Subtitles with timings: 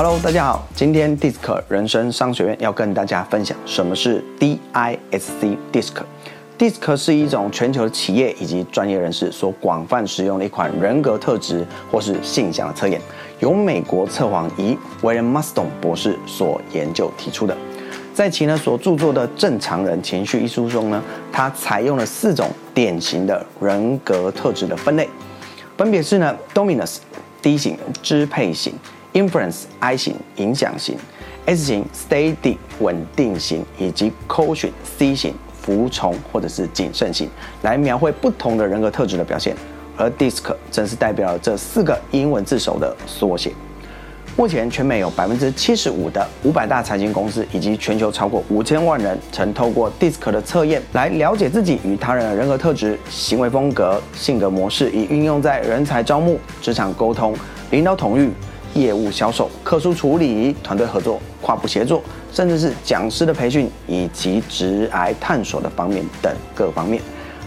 [0.00, 5.92] Hello，大家好，今天 DISC 人生商学院要跟大家分享什么是 DISC DISC。
[6.56, 13.00] DISC 是一种全球企业以及专业人士所广泛使用的一款人格特质或是性向的测验，
[13.40, 17.56] 由美国测谎仪 William Maston 博士所研究提出的。
[18.14, 21.02] 在其呢所著作的《正常人情绪》一书中呢，
[21.32, 25.08] 他采用了四种典型的人格特质的分类，
[25.76, 26.98] 分别是呢 Dominus
[27.42, 28.74] D 型支配型、
[29.18, 30.96] Influence I 型影响型、
[31.44, 37.28] S 型 Steady 稳定型以及 Caution C 型服从或者是谨慎型，
[37.62, 39.56] 来描绘不同的人格特质的表现。
[39.96, 43.50] 而 DISC 正是代表了这四个英文字首的缩写。
[44.36, 57.34] 目前，全美有百分之七十五的五百大财经公司，以及全球超过五千万人，曾透过 DISC 的测验来了解自己与他人的人格特质、行为风格、性格模式，以运用在人才招募、职场沟通、
[57.72, 58.30] 领导统御、
[58.80, 67.02] 业务销售、客诉处理、团队合作、跨部协作，甚至是讲师的培训以及直癌探索的方面等各方面。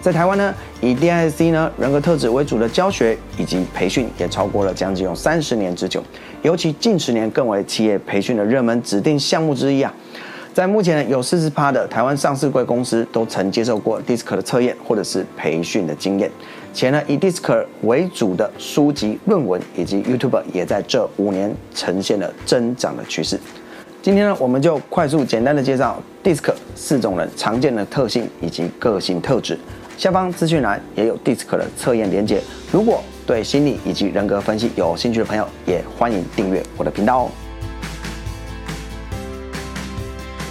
[0.00, 6.00] 在台湾呢，以 D I C 呢人格特质为主的教学以及培训，也超过了将近有三十年之久。
[6.42, 9.92] 尤其近十年更为企业培训的热门指定项目之一啊。
[10.56, 16.30] 在目前，有四十趴的台湾上市贵公司都曾接受过 DISC 的测验或者是培训的经验。
[16.72, 23.38] 且呢，以 DISC 为主的书籍、论文以及 YouTube 也在这五年呈现了增长的趋势。
[24.00, 29.58] 今天呢，我们就快速简单的介绍 DISC 四种人常见的特性以及个性特质。
[29.98, 32.40] 下方资讯栏也有 DISC 的测验连接，
[32.72, 37.30] 如果对心理以及人格分析有兴趣的朋友，也欢迎订阅我的频道哦。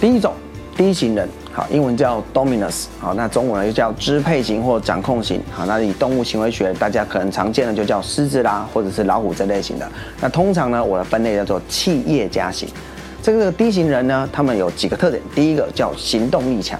[0.00, 0.32] 第一种
[0.76, 9.90] D 型人，好，英文叫 Dominus，好，那中文又叫支配型或掌控型，好，那以动物行为学，大家可能常见的就叫狮子啦，或者是老虎这类型的。
[10.20, 12.68] 那通常呢，我的分类叫做企业家型。
[13.22, 16.78] 这个 D 型人呢，他们有几个特点，第一个叫行动力强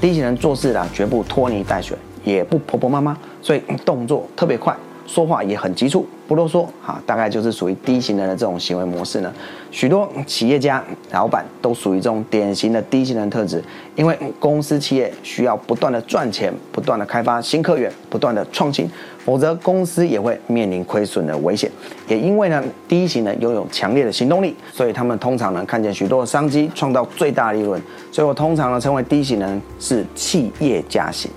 [0.00, 1.96] ，D 型人做事啦，绝不拖泥带水。
[2.24, 4.76] 也不婆婆妈妈，所以动作特别快，
[5.08, 6.64] 说话也很急促，不啰嗦。
[6.80, 9.32] 哈，大概就是属于 D 型人的这种行为模式呢。
[9.70, 13.64] 许多企业家、老板都属于这种典型的 D 型人特质，
[13.96, 18.88] 因为公司企业需要不断的赚钱，不断的开发新客源，不断的创新，
[19.24, 21.70] 否则公司也会面临亏损的危险。
[22.06, 27.80] 也因为呢，D 型人拥有强烈的行动力，所以他们通常能看见许多商机，创造最大利润。
[28.12, 31.30] 所以我通常呢称为 D 型人是企业家型。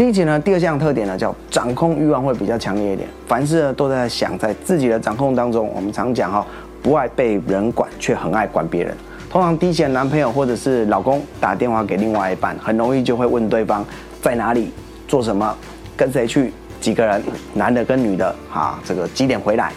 [0.00, 5.70] 第一节呢，第二项特点呢叫掌控欲望会比较强烈一点，凡事呢都在想在自己的掌控当中。
[5.74, 6.46] 我们常讲哈，
[6.82, 8.96] 不爱被人管，却很爱管别人。
[9.28, 13.84] 通常低线男朋友或者是老公打电话给另外一半，很容易就会问对方
[14.22, 14.72] 在哪里、
[15.06, 15.54] 做什么、
[15.94, 16.50] 跟谁去、
[16.80, 17.22] 几个人，
[17.52, 19.70] 男的跟女的，哈，这个几点回来？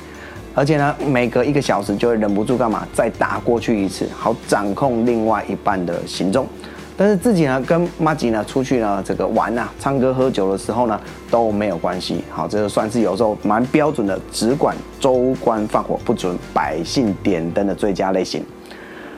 [0.56, 6.48] 而且呢，每隔一个小时就会忍不住干嘛，再打过去一次，好掌控另外一半的行踪。
[6.96, 11.00] 但是自己呢，跟妈吉呢出去呢，这个玩呐、唱歌、喝酒的时候呢
[11.32, 12.24] 都没有关系。
[12.30, 18.44] 好，这个算是有时候蛮标准的，只管州官放火，不准百姓点灯的最佳类型。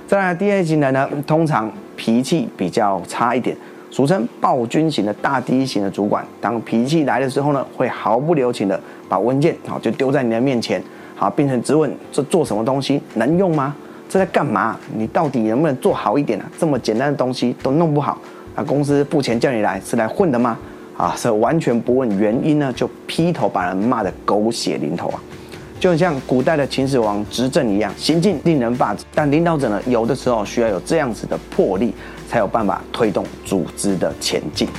[0.07, 3.57] 再来第二型的呢，通常脾气比较差一点，
[3.91, 10.81] 俗称暴君型的大 D 型的主管，当脾气来的时候呢，会毫不留情的把文件好就丢在你的面前，
[11.15, 13.75] 好，变成质问这做什么东西能用吗？
[14.07, 14.77] 这在干嘛？
[14.95, 16.45] 你到底能不能做好一点啊？
[16.57, 18.17] 这么简单的东西都弄不好，
[18.55, 20.57] 啊，公司付钱叫你来是来混的吗？
[20.95, 25.19] 啊，是完全不问原因呢，就劈头把人骂得狗血淋头啊！
[25.77, 29.03] 就像古代的秦始皇执政一样，行径令人发指。
[29.13, 31.93] 但领导者呢，有的时候需要有这样子的魄力，
[32.29, 34.69] 才有办法推动组织的前进。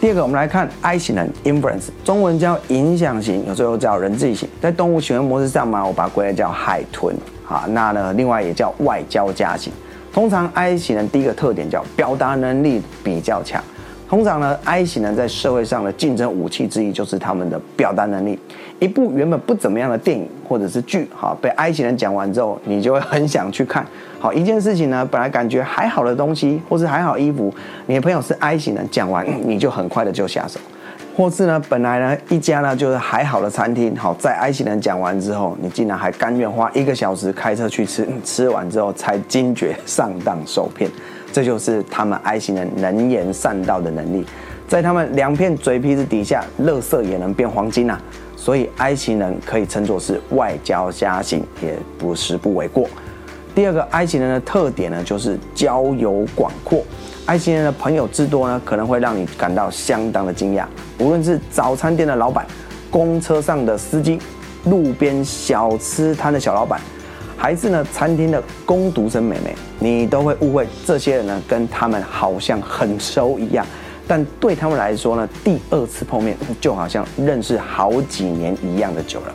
[0.00, 4.48] 第二个，我们来看 I 型人 influence，中文叫影响型，有时候叫人际型。
[4.60, 7.16] 在动物行为模式上嘛，我把它归类叫海豚。
[7.48, 9.72] 啊，那呢，另外也叫外交家型。
[10.12, 13.60] 通常 I 型人第一个特点叫表达能力比较强。
[14.08, 18.38] 通常呢，I 型人在社会上的竞争武器之一就是他们的表达能力。
[18.78, 23.84] 一部原本不怎么样的电影或者是剧，好被埃及人讲完之后，你就会很想去看。
[24.20, 27.52] 好一件事情呢，本来感觉还好的东西，或是还好衣服，
[27.86, 30.60] 你的朋友是埃及人讲完，你就很快的就下手。
[31.16, 40.88] 或是呢，本来呢一家呢就是还好的餐厅，好在埃及人讲完之后，你竟然还甘愿花一个小时开车去吃，吃完之后才惊觉上当受骗。
[41.32, 44.24] 这就是他们埃及人能言善道的能力，
[44.68, 47.98] 在他们两片嘴皮子底下，乐色也能变黄金呐。
[48.40, 52.88] 所以埃及人可以称作是外交家型，也不是不为过。
[53.52, 56.84] 第二个埃及人的特点呢，就是交友广阔。
[57.26, 60.64] 埃及人的朋友之多呢，可能会让你感到相当的惊讶。
[61.00, 62.46] 无论是早餐店的老板、
[62.90, 64.20] 公车上的司机、
[64.64, 66.80] 路边小吃摊的小老板，
[67.36, 73.66] 还是呢餐厅的工读生妹妹，你都会误会这些人呢跟他们好像很熟一样，
[74.08, 79.34] 但对他们来说呢，第二次碰面就好像认识好几年一样的久了。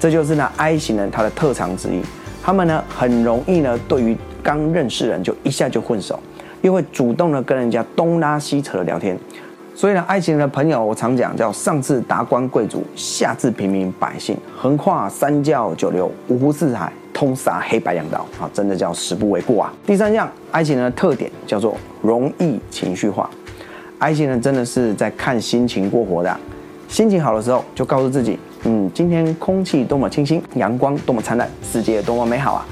[0.00, 2.00] 这就是呢 I 型人他的特长之一，
[2.42, 6.18] 他们呢很容易呢对于刚认识人就一下就混熟，
[6.62, 9.16] 又会主动的跟人家东拉西扯的聊天。
[9.74, 19.72] 所以呢，爱情的朋友，我常讲叫上至达官贵族，下至平民百姓，横跨三教九流，五湖四海，通杀黑白两道啊，真的叫死不为过啊。
[19.86, 23.30] 第三项，爱情人的特点叫做容易情绪化。
[24.02, 26.36] 爱情人真的是在看心情过活的，
[26.88, 32.66] 心情好的时候就告诉自己，嗯，今天空气多么清新，阳光多么灿烂，世界多么美好啊。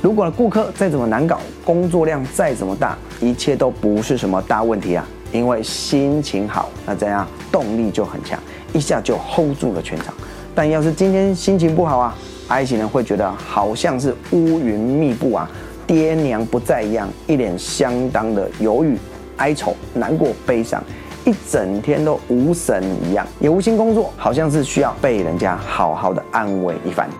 [0.00, 5.06] 如果顾客再怎么难搞，工作量再怎么大，一切都不是什么大问题啊。
[5.32, 8.40] 因为心情好，那这样动力就很强，
[8.72, 10.14] 一下就 hold 住了全场。
[10.54, 12.16] 但要是今天心情不好啊，
[12.48, 15.46] 爱情人会觉得好像是乌云密布啊，
[15.86, 18.96] 爹娘不在一样，一脸相当的犹豫、
[19.40, 20.82] 哀愁、难过、悲伤，
[21.24, 27.10] 一整天都无神一样，也无心工作，好像是需要被人家好好的安慰一番。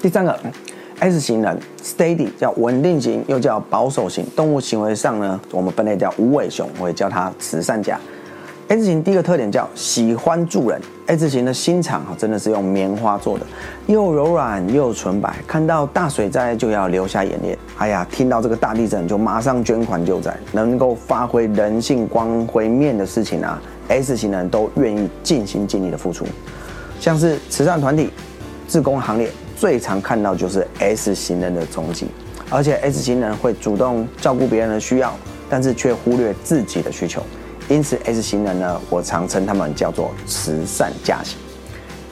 [0.00, 0.38] 第三个。
[0.98, 4.24] S 型人，steady 叫稳定型，又叫保守型。
[4.34, 8.00] 动物行为上呢，我们分类叫无尾熊，我也叫它慈善家。
[8.68, 10.80] S 型第一个特点叫喜欢助人。
[11.06, 13.46] S 型的心肠哈，真的是用棉花做的，
[13.86, 15.36] 又柔软又纯白。
[15.46, 26.26] 看到大水灾就要流下眼泪，哎呀，听到这个大地震就马上捐款救灾，能够发挥人性光辉面的事情啊，S 型人都愿意尽心尽力的付出，
[26.98, 28.10] 像是慈善团体、
[28.66, 29.30] 自工行列。
[29.56, 32.08] 最常看到就是 S 型人的踪迹，
[32.50, 35.16] 而且 S 型人会主动照顾别人的需要，
[35.48, 37.22] 但是却忽略自己的需求。
[37.68, 41.36] 因此，S 型人呢，我常称他们叫做慈善家型。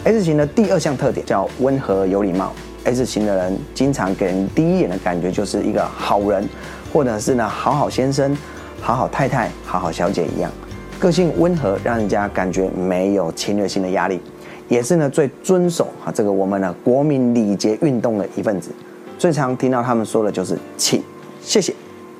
[0.03, 2.53] S 型的第二项特点叫温和有礼貌。
[2.85, 6.47] S 型的人经常给人第一眼的感觉就是一个好人，
[6.93, 8.37] 或者是呢好好先生、
[8.81, 10.51] 好好太太、好好小姐一样，
[10.99, 14.21] 个性温和，让人家感觉没有侵略性的压力。
[14.69, 18.71] 也是呢，最遵守啊这个我们的国民礼节运动的一份子，
[19.17, 21.03] 最常听到他们说的就是请、
[21.41, 21.73] 谢谢、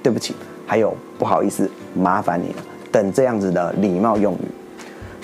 [0.03, 0.35] 对不起，
[0.67, 2.57] 还有不好意思、麻烦你了
[2.95, 4.47] 等这样子的礼貌用语。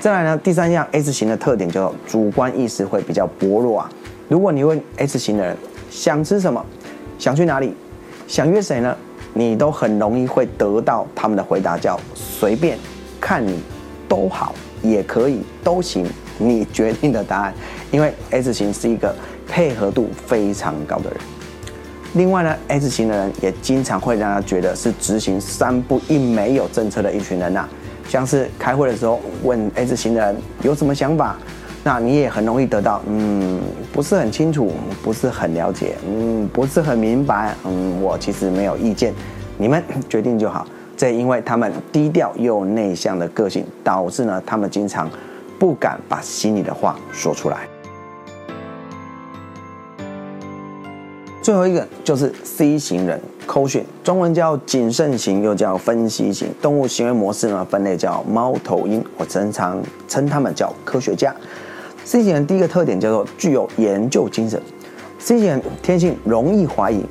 [0.01, 3.89] 再来呢，第三样 S 型的特点叫主观意识会比较薄弱啊。
[4.29, 5.57] 如果你问 S 型的人
[5.89, 6.65] 想吃什么、
[7.17, 7.73] 想去哪里、
[8.27, 8.97] 想约谁呢，
[9.35, 12.77] 你都很容易会得到他们的回答叫随便、
[13.21, 13.61] 看你、
[14.09, 14.53] 都好、
[14.83, 16.05] 也可以、都行。
[16.39, 17.55] 你决定的答案，
[17.93, 19.15] 因为 S 型是一个
[19.47, 21.21] 配合度非常高的人。
[22.15, 27.69] 另外呢，S 型的人也经常会让他觉得是执行三不一没有政策的一群人呐。
[28.09, 31.37] 像是开会的时候问 S 型的人有什么想法，
[31.85, 33.61] 那你也很容易得到嗯
[33.93, 34.73] 不是很清楚，
[35.03, 39.15] 不是很了解，嗯不是很明白，嗯我其实没有意见，
[39.57, 40.67] 你们 决定就好。
[40.97, 45.09] 这因为他们低调又内向的个性，导致呢他们经常。
[45.61, 47.69] 不敢把心里的话说出来。
[51.43, 56.49] 最后一个就是 C 型人，Caution，中文叫谨慎型，又叫分析型。
[56.61, 61.35] 动物行为模式呢，分类叫猫头鹰，我经常称他们叫科学家。
[62.05, 64.61] C 型人第一个特点叫做具有研究精神。
[65.19, 67.03] C 型人天性容易怀疑，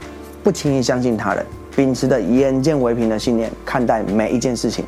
[0.43, 1.43] 不轻易相信他人，
[1.75, 4.86] 秉持着眼见为凭的信念看待每一件事情。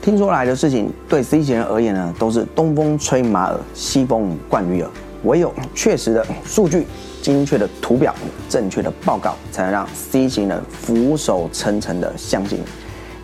[0.00, 4.90] 听说来的事情，对 C 型人而言呢，都是东风吹马耳，西风灌驴耳。
[5.24, 6.86] 唯有确实的数据、
[7.20, 8.14] 精确的图表、
[8.48, 12.60] 正确的报告，才能让 C 型人俯首称臣的相信。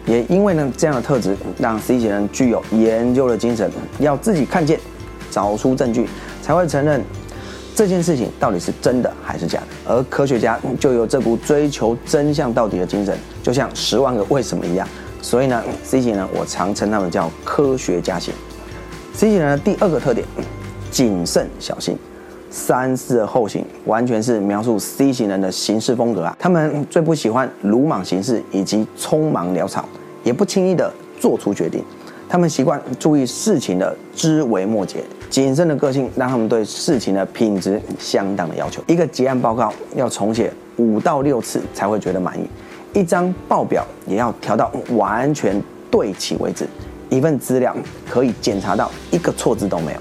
[0.06, 4.80] 也因为呢，这样的特质，让 C 型人具有研究的精神，要自己看见，
[5.30, 6.08] 找出证据，
[6.42, 7.02] 才会承认
[7.74, 9.66] 这件事情到底是真的还是假的。
[9.84, 14.88] 而科学家就有这股追求真相到底的精神，就像十万个为什么一样。
[15.22, 18.32] 所以呢，C 型人我常称他们叫科学家型。
[19.12, 20.26] C 型人的第二个特点，
[20.90, 21.96] 谨慎小心，
[22.50, 26.36] 三思而后行，完全是描述 C 型人的行事风格啊。
[26.38, 29.88] 他们最不喜欢鲁莽行事以及匆忙潦草，
[30.24, 31.84] 也不轻易的做出决定。
[32.28, 38.80] 他们习惯注意事情的枝微末节，谨慎的个性让他们对事情的品质相当的要求。
[38.86, 42.48] 一个结案报告要重写五到六次才会觉得满意。
[42.92, 46.66] 一张报表也要调到完全对齐为止，
[47.08, 47.76] 一份资料
[48.08, 50.00] 可以检查到一个错字都没有。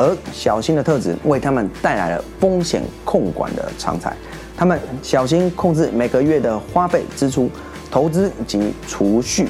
[0.00, 4.16] 而小心的特质为他们带来了风险控管的常才，
[4.56, 7.50] 他们小心控制每个月的花费支出、
[7.90, 9.46] 投资及储蓄，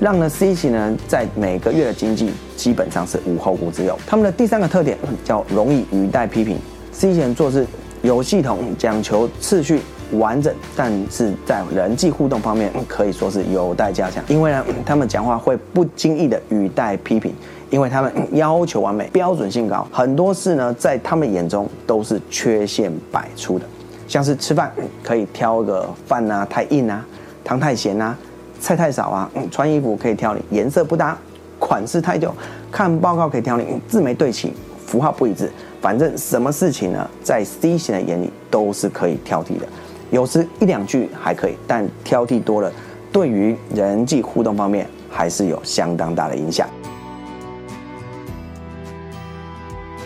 [0.00, 3.96] 让呢 C 型人在每个月的经济基本上是无后顾之忧。
[4.04, 6.58] 他们的第三个特点叫容易语带批评。
[6.90, 7.64] C 型做事
[8.02, 9.80] 有系统，讲求次序
[10.14, 14.20] 完整，但是在人际互动方面可以说是有待加强。
[14.26, 17.32] 因为呢，他们讲话会不经意的语带批评，
[17.72, 23.64] 因为他们要求完美，标准性高，很多事呢在他们眼中都是缺陷百出的。
[24.06, 24.70] 像是吃饭
[25.02, 27.02] 可以挑个饭啊太硬啊，
[27.42, 28.14] 汤太咸啊，
[28.60, 31.16] 菜太少啊，穿衣服可以挑你颜色不搭，
[31.58, 32.30] 款式太旧，
[32.70, 34.52] 看报告可以挑你字没对齐，
[34.86, 35.50] 符号不一致。
[35.80, 39.66] 反正什么事情呢，在 C 型的眼里都是可以挑剔的，
[40.10, 42.70] 有时一两句还可以，但挑剔多了，
[43.10, 46.68] 对于人际互动方面还是有相当大的影响。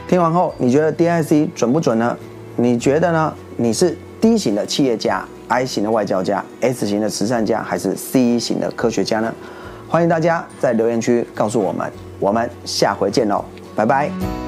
[0.08, 2.16] 听完后，你觉得 DIC 准不准呢？
[2.56, 3.32] 你觉得呢？
[3.56, 9.34] 你是 D 型的企业家、I 型的外交家、S 型的慈善家，还是 C 型的科学家呢？
[9.88, 11.90] 欢迎大家在留言区告诉我们。
[12.18, 13.44] 我们下回见喽，
[13.74, 14.45] 拜拜。